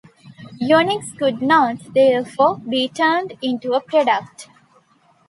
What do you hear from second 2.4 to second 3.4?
be turned